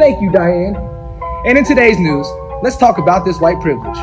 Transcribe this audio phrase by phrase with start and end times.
[0.00, 0.76] Thank you, Diane.
[1.44, 2.26] And in today's news,
[2.62, 3.98] let's talk about this white privilege.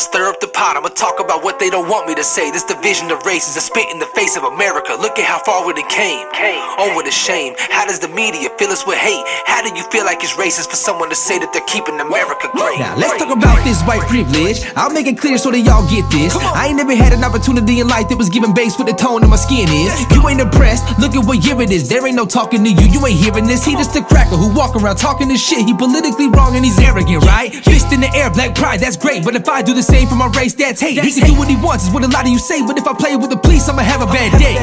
[0.00, 0.76] I'm about to stir up the pot.
[0.80, 2.50] I'ma talk about what they don't want me to say.
[2.50, 4.96] This division of races is a spit in the face of America.
[4.96, 6.24] Look at how far we came.
[6.32, 6.64] came.
[6.80, 7.52] Oh, what a shame.
[7.68, 9.20] How does the media fill us with hate?
[9.44, 12.48] How do you feel like it's racist for someone to say that they're keeping America
[12.56, 12.80] great?
[12.80, 14.64] Now, let's talk about this white privilege.
[14.72, 16.32] I'll make it clear so that y'all get this.
[16.32, 19.20] I ain't never had an opportunity in life that was given base with the tone
[19.20, 19.92] of my skin is.
[20.16, 20.86] You ain't impressed?
[20.96, 21.88] Look at what year it is.
[21.88, 22.86] There ain't no talking to you.
[22.88, 23.68] You ain't hearing this.
[23.68, 25.66] He just a cracker who walk around talking this shit.
[25.68, 27.52] He politically wrong and he's arrogant, right?
[27.52, 29.24] Fist in the air, black pride, that's great.
[29.24, 30.98] But if I do the same for my race, that's hate.
[31.02, 32.64] He can do what he wants, is what a lot of you say.
[32.66, 34.56] But if I play with the police, I'ma have a bad day.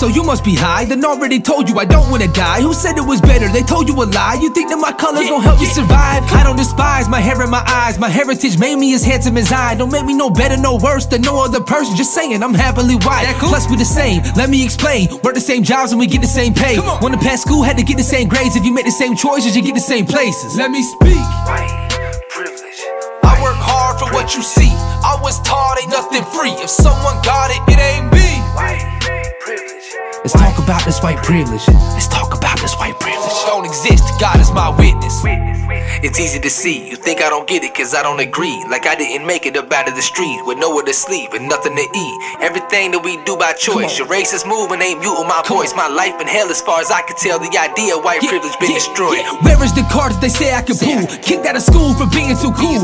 [0.00, 2.60] So you must be high, then already told you I don't wanna die.
[2.62, 3.48] Who said it was better?
[3.48, 4.38] They told you a lie.
[4.40, 6.22] You think that my colors gon' help you survive?
[6.32, 7.98] I don't despise my hair and my eyes.
[7.98, 9.74] My heritage made me as handsome as I.
[9.74, 11.96] Don't make me no better, no worse than no other person.
[11.96, 13.26] Just saying, I'm happily white.
[13.38, 14.22] Plus, we the same.
[14.36, 15.08] Let me explain.
[15.22, 16.78] Work the same jobs and we get the same pay.
[17.02, 18.56] Wanna pass school, had to get the same grades.
[18.56, 20.56] If you make the same choices, you get the same places.
[20.56, 21.99] Let me speak.
[26.60, 28.36] If someone got it, it ain't me.
[28.52, 28.84] White
[29.40, 29.96] privilege.
[30.20, 31.66] Let's talk about this white privilege.
[31.96, 33.32] Let's talk about this white privilege.
[33.46, 35.24] Don't exist, God is my witness.
[36.04, 38.86] It's easy to see, you think I don't get it cause I don't agree Like
[38.86, 41.76] I didn't make it up out of the street with nowhere to sleep and nothing
[41.76, 45.76] to eat Everything that we do by choice, your racist movement ain't muting my voice
[45.76, 48.56] My life in hell as far as I can tell, the idea of white privilege
[48.56, 51.04] been destroyed Where is the card that they say I can pull?
[51.20, 52.80] Kicked out of school for being too cool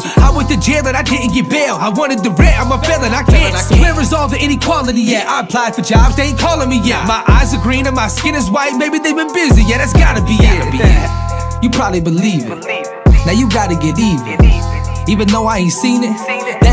[0.57, 1.77] to jail and I didn't get bail.
[1.77, 5.15] I wanted the rent, I'm a felon, I can't So where is all the inequality
[5.15, 5.27] at?
[5.27, 7.07] I applied for jobs, they ain't calling me yet.
[7.07, 9.93] My eyes are green and my skin is white, maybe they've been busy, yeah that's
[9.93, 11.63] gotta be it.
[11.63, 12.65] You probably believe it.
[13.27, 14.45] Now you gotta get even.
[15.09, 15.29] Even.
[15.29, 16.15] Though I ain't seen it,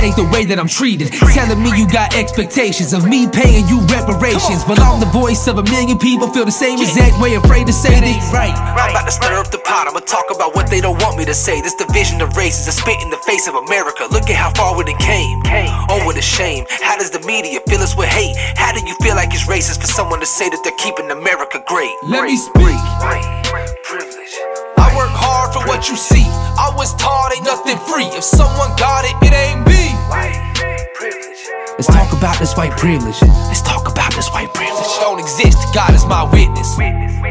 [0.03, 1.15] that ain't the way that I'm treated.
[1.31, 4.67] Telling me you got expectations of me paying you reparations.
[4.67, 7.73] But I'm the voice of a million people, feel the same exact way, afraid to
[7.73, 8.51] say they right.
[8.51, 11.25] I'm about to stir up the pot, I'ma talk about what they don't want me
[11.25, 11.61] to say.
[11.61, 14.07] This division of races is spit in the face of America.
[14.11, 15.39] Look at how far we done came.
[15.87, 16.65] Oh, what a shame.
[16.83, 18.35] How does the media fill us with hate?
[18.59, 21.63] How do you feel like it's racist for someone to say that they're keeping America
[21.67, 21.93] great?
[22.03, 22.79] Let me speak.
[23.87, 24.35] Privilege.
[24.77, 26.27] I work hard for what you see.
[26.59, 28.09] I was taught ain't nothing free.
[28.17, 29.72] If someone got it, it ain't me.
[32.23, 33.21] Let's talk about this white privilege.
[33.21, 34.87] Let's talk about this white privilege.
[35.01, 37.22] Don't exist, God is my witness.